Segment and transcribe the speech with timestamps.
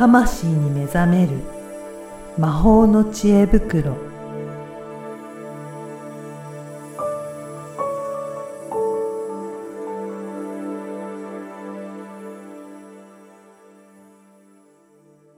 [0.00, 1.32] 魂に目覚める。
[2.38, 3.94] 魔法の知恵袋。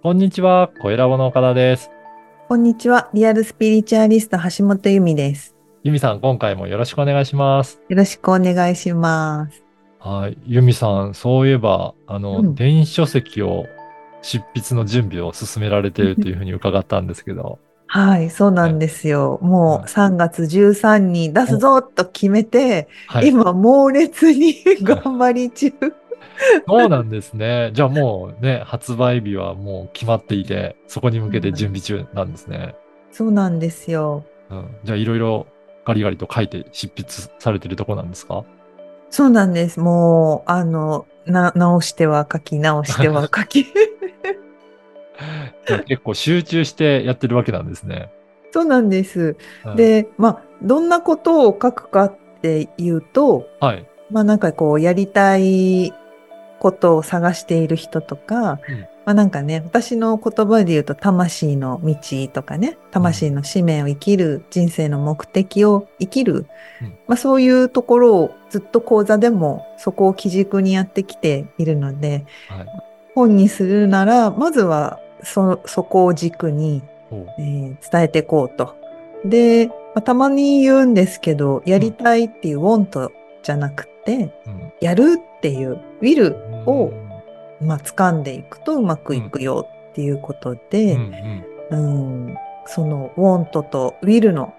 [0.01, 1.91] こんにちは、小ラボの岡田です。
[2.47, 3.11] こんにちは。
[3.13, 5.57] リアルスピリチュアリスト橋本由美です。
[5.83, 7.81] ゆみさん、今回もよろしくお願いします。
[7.89, 9.65] よろしくお願いします。
[9.99, 10.39] はい。
[10.47, 12.55] ゆみさん、そういえば、あの、うん。
[12.55, 13.67] 電子書籍を
[14.23, 23.29] 執筆の準備を進められているというふうに伺ったんですけど、はいそうなんですよ、もうはい3月13に出すぞと決めて、はい。
[23.29, 25.73] 今猛烈に頑張り中
[26.67, 27.71] そうなんですね。
[27.75, 32.75] じゃあもうね、発売日はもう決まっていて、そこに向けて準備中なんですね。
[33.11, 34.77] そうなんですようん。
[34.85, 35.47] じゃあいろいろ
[35.85, 38.45] ガリガリと書いて執筆されてるとこなんですか？
[39.11, 39.79] そうなんです。
[39.79, 43.67] もう、あの、な、直しては書き、直しては書き。
[45.87, 48.11] 結構集中してやってるわけなんですね。
[48.53, 49.37] そうなんです。
[49.65, 53.87] はい、で、まあ、どんなことを書くかっていうと、はい。
[54.11, 55.93] まあなんかこう、やりたい
[56.59, 61.97] ことを探している人とか、うんまあなんかね、私の言葉で言うと、魂の道
[62.33, 66.47] とかね、魂の使命を生きる、人生の目的を生きる、
[66.81, 72.67] うんまあそういうところをずっと講座でもそこを基軸にやってきているので、はい。
[73.15, 78.77] 本にするなら、まずはそ、そこを軸に、えー伝えていこうと。
[79.25, 83.11] で、まあたまに言うんですけど、やりたいっていう want
[83.43, 84.73] じゃなくて、うん。
[84.81, 86.35] やるっていう will
[86.67, 86.93] を、
[87.61, 87.67] うん。
[87.67, 92.27] まあ、掴んでいくとうまくいくよっていうことで、うんうん。
[92.29, 94.55] うんその want と will の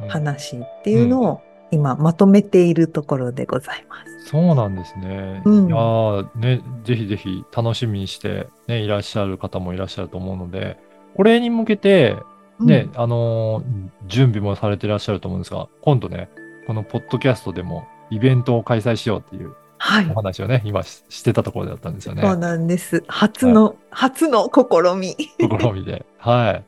[0.00, 1.40] うん話っていうのを
[1.70, 4.30] 今まとめているところでございます。
[4.30, 5.42] そうなんですね。
[5.44, 10.78] うんいやーね、ぜひぜひ楽しみにして、ね、いらっしゃる方もいらっしゃると思うので、
[11.16, 12.16] これに向けて、
[12.60, 16.28] ね、あのー準備もされていらっしゃると思うんですが、今度ね、
[16.66, 20.14] このポッドキャストでもイベントを開催しようっていうはいお。
[20.14, 22.22] 話をね、今ししてたところだったんですよね。
[22.22, 23.04] そうなんです。
[23.08, 25.16] 初の、初の試み。
[25.38, 26.04] 試みで。
[26.18, 26.62] は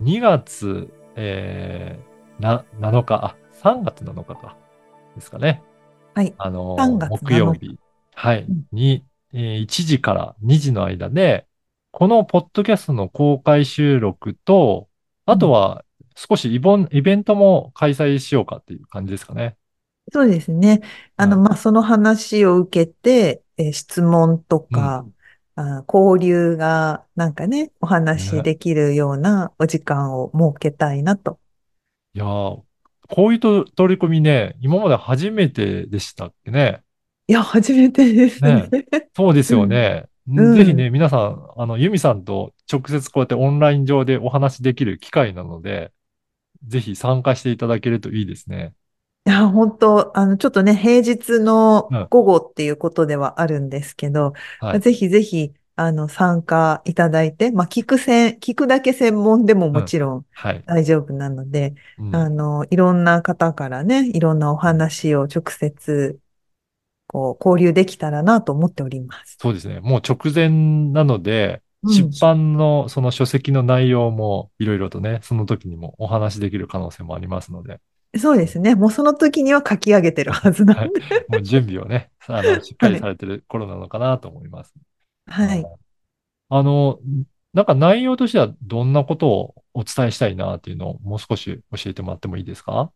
[0.00, 0.04] い。
[0.04, 4.58] 2月、えー、な、7日、あ、3月7日か。
[5.14, 5.66] ですかね。
[6.14, 6.38] はい。
[6.38, 7.78] あの3月7日木曜日。
[8.14, 8.66] はいうん。
[8.72, 11.48] に、えー1時から2時の間で、
[11.92, 14.90] このポッドキャストの公開収録と、
[15.26, 15.84] あとは
[16.16, 19.56] 少しイボンイベントも開催しようかっていう感じですかね。
[20.12, 20.80] そうですね。
[21.16, 25.08] あの、はいまあ、その話を受けて、えー質問とか、
[25.54, 31.38] あ交流がなんかね、お話ねできるようなお時間を設けたいなと。
[32.14, 32.64] いやー
[33.12, 36.82] こういうと取り組みね、今まで初めてでしたっけね。
[37.28, 38.70] いや、初めてですね。
[39.14, 40.06] そうですよね。
[40.28, 45.92] うんぜひね、皆さん、あの、ユミさんと直接こうやってオンライン上でお話できる機会なので、
[46.66, 48.72] ぜひ参加していただけるといいですね。
[49.26, 54.80] いや、本当あの、ちょっとね、平日のうん午後っていうことではあるんですけど、はい。
[54.80, 60.62] ぜひぜひ、あの、参加いただいて、まあ、聞く専、聞くだけ専門でももちろんはい。
[60.66, 66.18] 大丈夫なので、うんあの、いろんな方からね、いろんなお話を直接、
[67.06, 69.36] こう、交流できたらなと思っております。
[69.40, 69.80] そうですね。
[69.80, 77.80] もう直前なので、うん出版のその書籍の内容もいろいろとね、その時にもお話できる可能性もありますので、
[78.18, 78.74] そうですね。
[78.74, 81.00] もうその時には書き上げてるはずなはいんで。
[81.28, 84.74] もう準備をね、あの、しっかりされてる頃なのかなと思います。
[84.76, 84.91] はい。
[86.48, 87.00] あの、
[87.52, 92.92] なんか内容としてはどんなことをお伝えしたいなっていうのをもう少し教えてもらってもいいですか？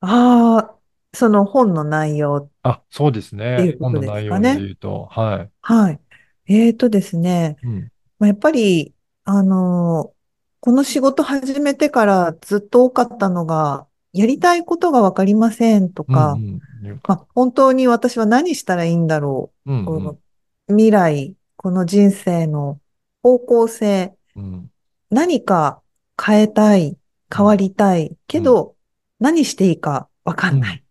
[0.00, 0.78] ああ、
[1.14, 2.50] その本の内容。
[2.62, 3.70] あ、そうですっていね。
[3.70, 6.00] うことです本の内容で言うと、ははい。
[6.46, 7.56] えーとですね。
[7.62, 7.66] い。
[7.66, 7.92] うん。
[8.18, 10.16] まあ、やっぱり、あのー
[10.60, 17.02] この仕事始めてからずっと多かったのが、やりたいことがわかりませんとか、うんうん。
[17.06, 19.72] まあ、本当に私は何したらいいんだろう。
[19.72, 20.18] うんこの
[20.68, 22.80] 未来、この人生の
[23.22, 24.70] 方向性、うん。
[25.10, 25.82] 何か
[26.22, 26.98] 変えたい、
[27.34, 28.74] 変わりたい、けど、
[29.20, 30.84] 何していいかわかんない。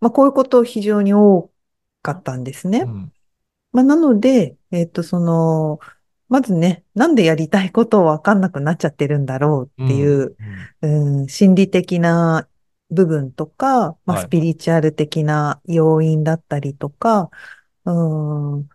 [0.00, 1.50] まあ、こういうこと非常に多
[2.02, 2.80] かったんですね。
[2.80, 3.12] うん。
[3.72, 5.78] まあ、なので、えっと、その、
[6.28, 10.36] まずね、なんでやりたいことをわかんなくなっちゃってるんだろうっていう、
[10.80, 12.48] うん、心理的な
[12.90, 17.30] 部分とか、まあ、はいスピリチュアル的な要因だったりとか、
[17.84, 17.90] う
[18.60, 18.68] ん、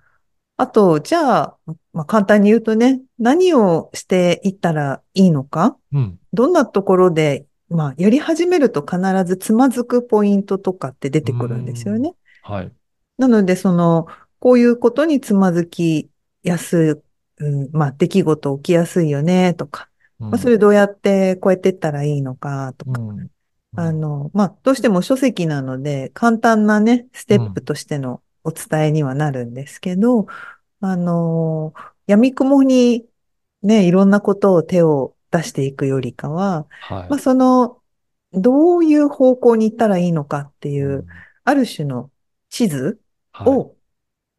[0.58, 1.58] あと、じゃあ、
[1.94, 6.20] まあ、簡単に言うとね、何をしていったらいいのか、うん。
[6.34, 12.14] どんなところで、まあ、やり始めると必ずつまずくポイントとかって出てくるんですよね。
[12.44, 12.72] はい。
[13.18, 14.08] なので、その、
[14.40, 16.10] こういうことにつまずき
[16.44, 17.02] やす
[17.38, 20.54] うん、まあ、出来事起きやすいよね、とか、まあ、そうん。
[20.54, 23.02] れどうやってこうやってったらいいのか、とか。
[23.02, 23.10] うん。
[23.20, 23.30] うん。
[23.76, 27.66] あの、まあ、どうしても書籍なので、簡単なね、ステップうん。
[27.66, 30.28] としてのお伝えにはなるんですけど、
[30.82, 31.74] あの、
[32.08, 33.08] 闇雲に
[33.64, 36.68] ね、いろんなことを手を出していくよりかは、
[37.08, 37.20] まあ、はい。
[37.20, 37.82] その、
[38.34, 41.26] どういう方向に行ったらいいのかっていう、うん。
[41.46, 42.12] ある種の
[42.50, 43.02] 地図
[43.34, 43.52] はい。
[43.52, 43.76] を、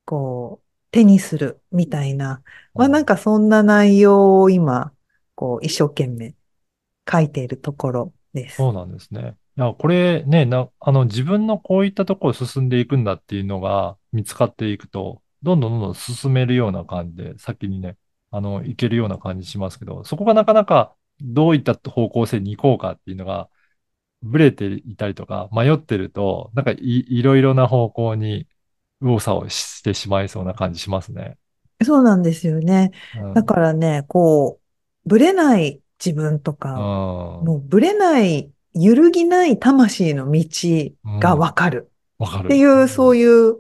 [0.04, 2.42] こう、手にするみたいな、
[2.76, 4.94] まあ、なんかそんな内容を今、
[5.34, 6.34] こう、一生懸命
[7.10, 8.56] 書いているところです。
[8.56, 9.36] そうなんですね。
[9.58, 17.96] いや、これね、な、あの、自分のこういったところを進んでいくんだっていうのが見つかっていくと、どんどんどんどん進めるような感じで、先にね、
[18.30, 23.48] あの、いけるような感じしますけど、そこがなかなかどういった方向性に行こうかっていうのが、
[24.22, 28.48] ブレていたりとか、迷ってると、なんかい、いろいろな方向に
[29.00, 31.38] 右往左往してしまいそうな感じしますね。
[31.84, 32.92] そうなんですよね。
[33.32, 33.44] だうん。
[33.44, 34.60] からね、こ
[35.04, 36.86] う、ぶれない自分とうか、ん。
[37.40, 40.44] もうぶれない、揺るぎない魂の道
[41.20, 41.40] がうん。
[41.40, 42.46] わかるわかる。
[42.46, 43.58] っていう、そういう、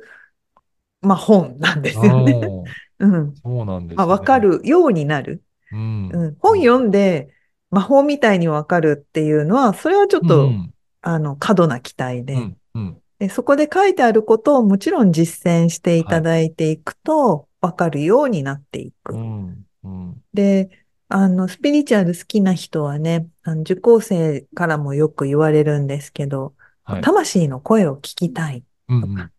[1.00, 2.32] まあ本なんでうすよね。
[2.32, 2.64] ん。
[2.98, 3.34] うん。
[3.34, 4.12] そうなんでまあすね。
[4.12, 5.42] わかるようになる。
[5.72, 6.08] うん。
[6.10, 6.36] うん。
[6.40, 6.60] 本うん。
[6.60, 7.34] 読んで
[7.70, 10.28] 魔法みたいにわかるっていうのは、それはちょっうん。
[10.30, 10.74] うと、ん。
[11.02, 12.56] あの、過度な期待で、うん。
[12.74, 16.24] うんで、そこで書いてあることをもちろん実践していたはい。
[16.24, 19.14] だいていくと、わかるようになっていく。
[19.14, 19.66] うん。
[19.84, 20.24] うん。
[20.34, 26.54] で、あの、スピリチュアル好きな人はね、あの受講生からもよく言われるんですけど、
[26.84, 27.02] はい。
[27.02, 28.98] 魂の声を聞きたいうん。
[28.98, 29.32] うとか、ん。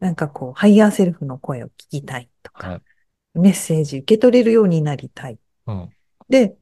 [0.00, 2.82] なんかこう、ハイヤーセルフの声を聞きたいとか、はい。
[3.34, 5.38] メッセージ受け取れるようになりたい。
[5.66, 5.90] うん。
[6.28, 6.56] で、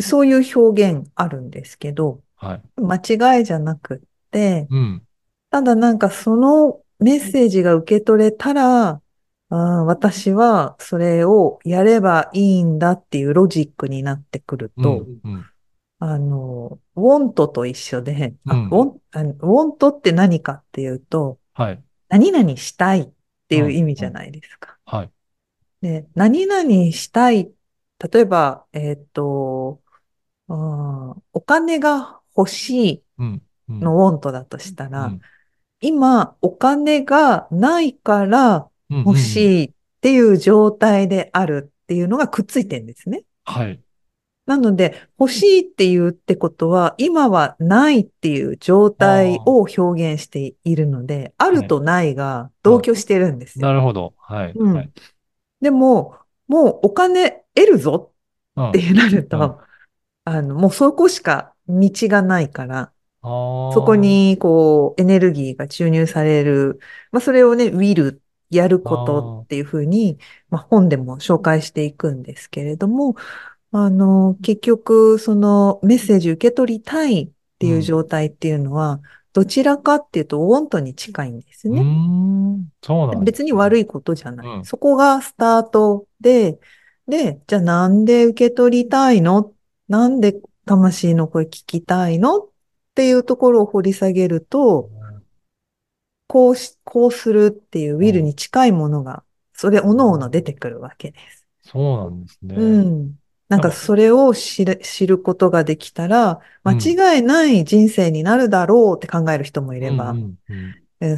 [0.00, 2.80] そういう表現あるんですけど、はい。
[2.80, 2.96] 間
[3.38, 5.02] 違いじゃなくって、うん。
[5.50, 9.02] ただなんかそのメッセージが受け取れたら、
[9.50, 15.32] あー私はそれをやればいいんだっていうロジックになってくると、うん。
[15.32, 15.50] うん。
[16.00, 18.70] あの、 want と一緒で、あ、うん。
[18.70, 21.82] want、あの want って何かっていうと、はい。
[22.08, 23.12] 何々したいっ
[23.48, 23.76] ていううん。
[23.76, 24.14] 意味じゃうん。
[24.14, 24.78] ないですか。
[24.86, 25.10] はい。
[25.80, 26.62] で、何々
[26.92, 27.52] したい。
[28.12, 29.82] 例えば、えっと、
[30.48, 33.42] あーお金が欲しいうん。
[33.68, 33.80] うん。
[33.82, 35.20] のウォントだとしたら、うん。
[35.80, 38.60] 今、お金がないからうん。
[38.60, 38.70] うん。
[39.04, 39.18] 欲うん。
[39.18, 43.24] しいっていう状態であるっていうのがくっついてるんですね。
[43.44, 43.82] はい。
[44.46, 49.44] なので、欲しいっていうってことは、今はないっていう状あ態あ。
[49.44, 49.80] を表
[50.14, 51.60] 現しているので、あはい。
[51.60, 52.80] るとないが同うん。
[52.80, 53.66] 居してるんですよ。
[53.66, 54.14] なるほど。
[54.18, 54.54] はい。
[54.54, 54.74] うん。
[54.74, 54.92] はい。
[55.60, 56.18] でも、
[56.48, 58.14] もうお金得るぞ
[58.56, 58.70] うん。
[58.70, 59.54] ってなるうん。
[59.54, 59.60] と、
[60.24, 63.28] あの、もうそこしか道がないから、あ
[63.70, 63.96] そこあ。
[63.96, 66.80] に、こう、エネルギーが注入される。
[67.12, 69.46] まあ、それをね、ウィル、やるあことっあ。
[69.46, 70.18] ていうふうに、
[70.50, 73.16] まあ、本でも紹介していくんですけれども、
[73.72, 77.28] あの、結局、そのメッセージ受け取りたいっ
[77.58, 77.80] ていううん。
[77.82, 79.00] 状態っていうのは、
[79.34, 81.82] どちらかっていうと、ウォントに近いんですね。
[81.82, 82.68] ん。
[82.82, 83.24] そうなん。
[83.24, 84.46] 別に悪いことじゃない。
[84.46, 84.64] うん。
[84.64, 86.58] そこがスタートで、
[87.06, 89.52] で、じゃあなんで受け取りたいの？
[89.88, 92.38] なんで魂の声聞きたいの？
[92.38, 92.48] っ
[92.94, 94.90] ていうところを掘り下げると、
[96.28, 98.22] こうし、こうするっていうウィルうん。
[98.22, 101.46] に近いものが、それ、おのおの出てくるわけです。
[101.62, 102.54] そうなんですね。
[102.54, 103.18] うん。
[103.48, 106.96] なんかそれを知る、知ることができたら、うん。
[106.96, 109.90] 間違いない人生になるだろうって考える人もいうん。
[109.90, 110.20] れば、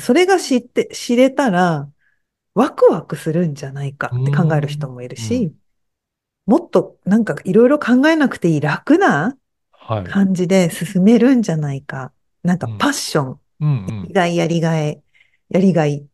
[0.00, 1.90] それが知って、知れたら、
[2.55, 4.90] ワクワクするんじゃないかって考える人ん。
[4.90, 5.45] もいるうん。
[5.45, 5.55] し、
[6.47, 9.38] もっとなんかいろいろ考えなくていい楽な
[9.73, 10.21] はい。
[10.21, 12.12] 感じで進めるんじゃないか。
[12.45, 12.79] なんかうん。
[12.79, 13.69] パッション、うん。
[13.69, 13.87] うん。
[14.02, 15.02] 生きがい、やりがい、
[15.49, 16.07] やりがい。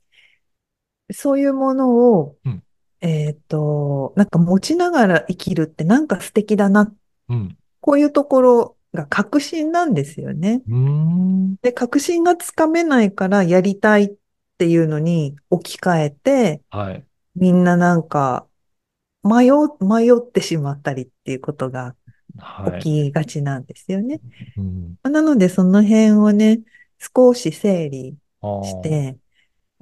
[1.12, 2.62] そういうものを、うん。
[3.00, 6.92] えっと、なんか持ちながら生きるってなんか素敵だな。
[7.28, 7.56] うん。
[7.80, 10.62] こういうところが確信なんですよね。
[11.62, 14.14] で、確信がつかめないからやりたいっ
[14.58, 17.04] ていうのに置き換えて、はい。
[17.36, 18.46] みんななんか
[19.22, 21.94] 迷う、迷ってしまったりっていうことが
[22.38, 22.80] はい。
[22.80, 24.20] 起きがちなんですよね。
[24.56, 24.98] うん。
[25.02, 26.60] なので、その辺をね、
[26.98, 28.16] 少し整理。
[28.62, 29.18] して、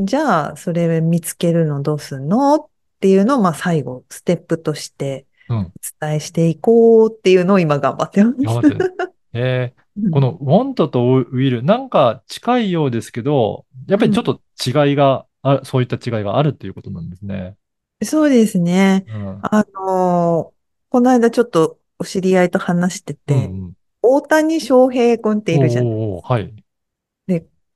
[0.00, 2.54] じゃあ、それ見つけるのどうすんの？
[2.56, 2.66] っ
[3.00, 5.58] ていうのを、まあ、最後、ステップとしてうん。
[5.58, 8.36] お伝えしていこうっていうのを今頑張ってます。
[8.38, 8.94] 頑張ってる。
[9.34, 14.40] えー、うんこの want と will、なんか近いようですけど、やっぱりちょっうんと
[14.88, 17.56] 違いがあ、そういった違いがあるっていうことなんですね。
[18.02, 19.04] そうですね。
[19.08, 19.38] うん。
[19.42, 20.54] あのー
[20.90, 23.72] この間ちょっとお知り合いと話してうんて、うん。
[24.00, 25.92] 大谷翔平君っているじゃない。
[25.92, 26.63] おうおう、はい。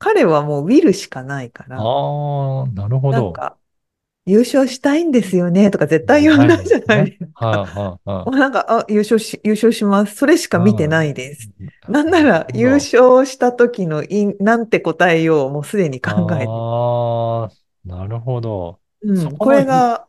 [0.00, 3.22] で、彼はもうウィルしかないから、ああ、なるほど。
[3.22, 3.58] なんか、
[4.26, 7.64] 優勝したいんですよねとか絶対言わないじゃないですはい、か。
[7.64, 10.16] はい、はもうなんか、あ、優勝し、優勝します。
[10.16, 11.50] それしか見てないです。
[11.60, 11.92] い。
[11.92, 16.46] なんなら、優勝した時のいん、なんて答えよう、もうすでに考えて。
[16.46, 17.50] ああ、
[17.84, 18.80] なるほど。
[19.02, 20.06] うん、これが、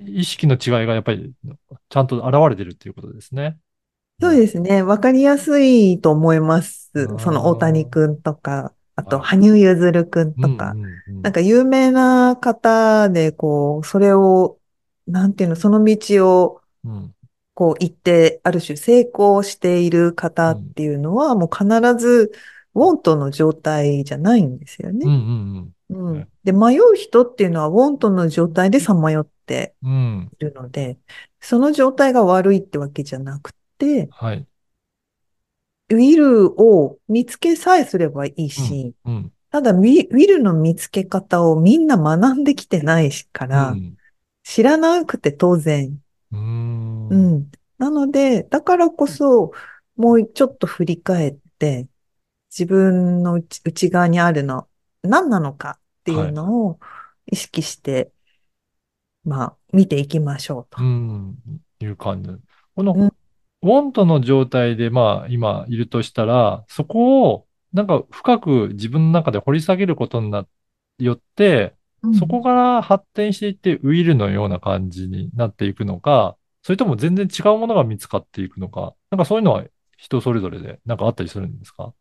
[0.00, 1.34] 意識の違いがやっぱり
[1.90, 3.58] ちゃんと現れてるっていうことですね。
[4.20, 4.82] そうですね。
[4.82, 7.14] わかりやすいと思いますう。
[7.14, 10.72] んその大谷くんとか、あと、はい羽生結弦くんとか。
[10.72, 14.58] うんうんうんなんか有名な方で、こう、それを、
[15.06, 17.14] なんていうの、その道を、うん
[17.52, 21.66] こう行って、ある種成功している方っていうのは、もう必
[21.98, 22.32] ず、
[22.74, 25.06] ウォントの状態じゃないんですようんうね。
[25.06, 29.74] んうんねで、迷う人っていうのは、ウォントの状態でさまよって。
[29.82, 30.96] いるので、
[31.40, 34.46] その状態が悪いってわけじゃなくて、はい。
[35.90, 39.32] ウィルを見つけさえすればいいし、うん。
[39.50, 43.96] ただウィ、ルの見つけ方をみんな学んできてないかうら、ん。
[44.44, 45.98] 知らなくて当然。
[46.32, 47.08] うーん。
[47.08, 47.16] う。
[47.38, 47.50] ん。
[47.78, 49.52] なので、だからこそ、
[49.96, 51.88] もうちょっと振り返って、
[52.50, 54.68] 自分の内内側にあるの、
[55.02, 56.80] 何なのかっていうのを
[57.26, 58.12] 意識して、
[59.24, 60.82] まあ、見ていきましょうと。
[60.82, 61.36] うん。
[61.80, 62.30] いう感じ。
[62.30, 62.38] こ
[62.78, 63.12] うんの、
[63.62, 70.46] ウォントの状態で、まあ、今いるとしたら、そこを、なんか深く自分の中で掘り下げることにな
[70.98, 79.64] よって、うんそこから発展していってウィルのような感じになっていくのか、それとも全然違うものが見つかっていくのか、なんかそういうのは
[79.98, 81.92] 人それぞれでなんかあったりするんですか？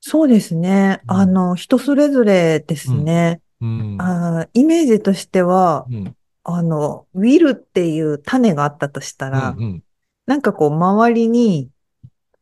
[0.00, 1.00] そうですね。
[1.04, 3.40] うんあの、人それぞれですね。
[3.60, 3.96] うん。
[4.00, 6.16] あーイメージとしては、うん。
[6.42, 9.82] あの、ウィルっていう種があったとしたら、うんうん。
[10.26, 11.70] なんかこう、周りに、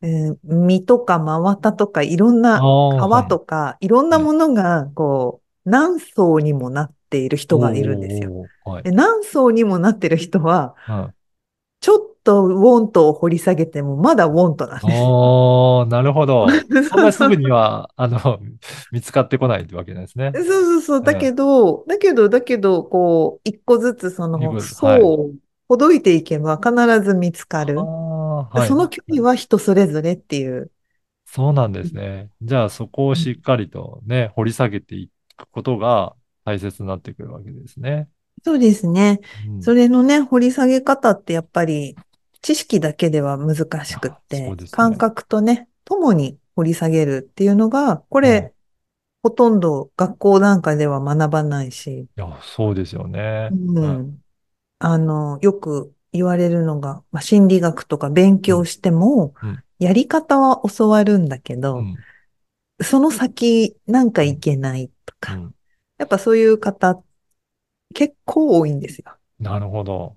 [0.03, 8.31] えー実とか真綿とかいろんな皮とか、いろんなものが、こう、何層にもなっている人がいるんですよ。
[8.31, 8.47] よ。
[8.65, 8.83] はい。
[8.83, 11.15] で何層にもなってる人は、はい
[11.85, 14.87] ちょっとウォントを掘り下げても、まだウォントなんです。
[14.87, 16.49] ああ、なるほど。
[16.89, 18.39] そんなすぐには、あの、
[18.91, 20.33] 見つかってこないってわけですね。
[20.35, 21.03] そうそうそう。
[21.03, 25.31] だけど、だけど、だけど、こう、一個ずつその層を
[25.69, 28.69] ほどいていけば必ず見つかるはい。
[28.69, 30.71] その距離は人それぞれっていう。
[31.27, 32.31] そうなんですね。
[32.43, 38.09] じゃあそこをしっかりとね、掘り下げていくことが大切になってくるわけですね。
[38.45, 39.21] そうですね。
[39.47, 41.97] うんそれのね、掘り下げ方ってやっぱり
[42.43, 48.55] 知識だけでは難しくっあて、ね感覚とね、共に掘り下げるっていうのが、これ、はい
[49.23, 53.51] ほとんど学校段階では学ばないし、いや、そうですよね。
[53.51, 54.24] うん。
[54.85, 61.97] あの、よく言われるのが、まあ、心理学とか勉強してもうんうん、やり方は教わるんだけど、うん。
[62.83, 65.55] その先なんかいけないとか、うん。
[65.97, 67.03] やっぱそういう方
[67.95, 69.17] 結構多いんですよ。
[69.39, 70.17] なるほど。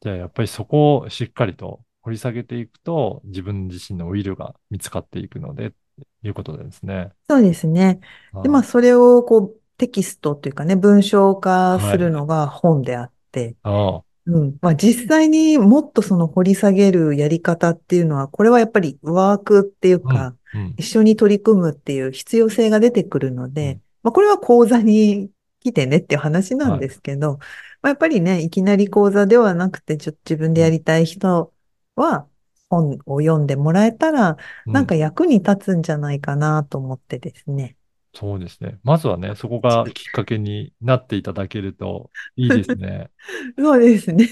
[0.00, 5.76] じゃあやっぱりそこをしっかりと掘り下げていくと、自分自身のウィルが見つかっていくので、と
[6.24, 7.10] いうことですね。
[7.28, 8.00] そうですね。
[8.42, 14.56] で、まあ、あそれをこう、テキストというかね、文章化するのが本であって、あ、うん。
[14.60, 20.60] まあ、実際にもっとその掘り下げるやり方っていうのは、これはやっぱりワークっていうか、うん。
[20.60, 20.74] うん。
[20.76, 25.30] 一緒に取り組むっていう必要性が出てくるので、うんまあ、これは講座に
[25.60, 27.38] 来てねっていう話なんですけど、
[27.82, 31.52] まあ、やっぱりね、いきなり講座ではなくて、ちょっと自分でやりたい人
[31.96, 32.26] は、
[32.68, 37.75] 本を読んでもらえたら、うなんか役に立つんじゃないかなと思ってですね。
[38.18, 38.78] そうですね。
[38.82, 43.10] まずはね、そこがきっかけになっていただけるといいですね。
[43.58, 44.26] そうですね。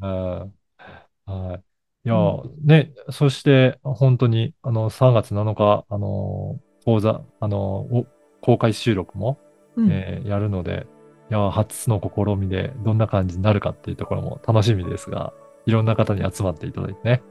[0.00, 0.54] う ん
[1.26, 1.64] はい。
[2.06, 2.16] いや、
[2.62, 8.06] ね、そして、本当に、あの、3月7日、あの、講座、あの、お
[8.40, 9.38] 公開収録も、
[9.76, 10.86] うんえーやるので、
[11.30, 15.32] いや、初の試みでどんな感じになるかっていうところも楽しみですが、
[15.66, 17.22] いろんな方に集まっていただいてね、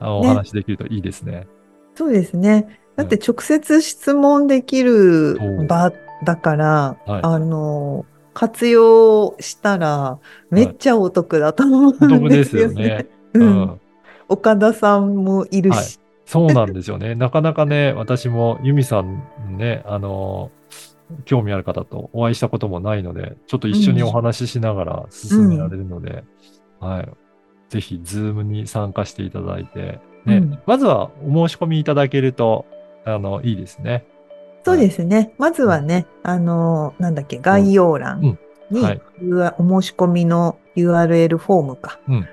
[0.00, 1.46] あのおね話できるといいですね。
[1.94, 2.78] そうですね。
[2.96, 5.92] だって直接質問できる場
[6.24, 10.18] だから、はいあの、活用したら
[10.50, 12.88] めっちゃお得だと思おうん得ですですよね。
[12.88, 13.06] よね。
[13.34, 13.38] う。
[13.38, 13.80] うんん。
[14.28, 16.00] 岡田さんもいるはいし。
[16.26, 17.14] そうなんですよね。
[17.16, 19.22] なかなかね、私もユミさん
[19.56, 20.50] ね、あの、
[21.26, 26.24] 興味ある方とお会いしたこともないので、ちょっと一緒にお話ししながら進められるので、
[26.80, 27.08] はい。
[27.68, 32.64] ぜひ、 Zoom に参加していただいて、ね、うんまずはお申し込みいただけると、
[33.04, 34.04] あの、いいですね。
[34.64, 35.32] そうですね。
[35.38, 38.38] まずはね、あの、なんだっけ、概要欄
[38.70, 39.00] に、はい
[39.58, 42.28] お申し込みの URL フォームか、うん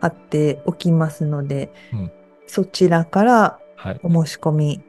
[0.00, 2.12] 貼っておきますので、うん
[2.46, 4.00] そちらからはい。
[4.02, 4.80] お申し込み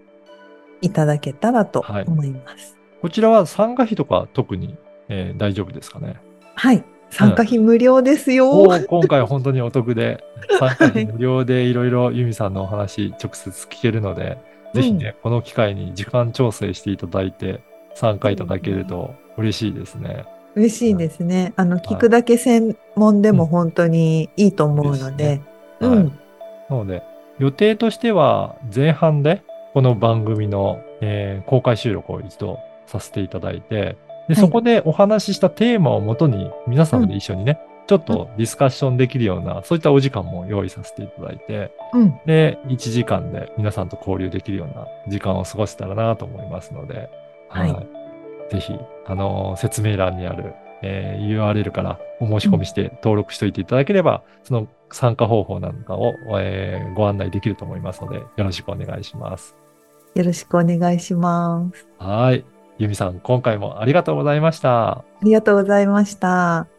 [0.81, 2.77] いただけたらとはい思います。
[3.01, 4.77] こちらは参加費とか特に
[5.09, 6.17] えー大丈夫ですかね？
[6.55, 6.83] はい。
[7.15, 8.51] 参加費無料ですよ。
[8.51, 10.23] おー今回本当にお得で、
[10.59, 14.37] 参加費無料でいろいろユミさんのお話直接聞けるので、
[14.73, 17.61] ぜひね、この機会に時間調整していただいて、
[17.93, 20.25] 参加いただけると嬉しいですね。
[20.55, 21.53] 嬉しいですね。
[21.55, 25.41] あの、聞くだけ専門でも本当にいいと思うので。
[25.79, 26.19] はいうん。
[26.69, 27.03] なので、
[27.39, 29.43] 予定としては前半で
[29.73, 42.19] この番組の、えー公開収録を一度させていただいて、で、いそこでお話ししたテーマをもとに皆様で一緒にね、ちょっとディスカッションできるような、そういったお時間も用意させていただいて、うん。
[42.25, 47.09] で、1時間で皆さんと交流できるような時間を過ごせたらなと思いますので、
[47.49, 47.87] はい
[48.51, 48.77] ぜひ、
[49.07, 50.53] あのー説明欄にある、
[50.83, 59.55] えー URL からお申し込みして登録しておいていただければ、その参加方法なんかを、えーご案内できると思いますので、よろしくお願いします。
[60.15, 61.87] よろしくお願いします。
[61.97, 62.45] はい。
[62.77, 64.89] 由美さん、今回もありがとうございました。
[64.89, 66.74] ありがとうございました。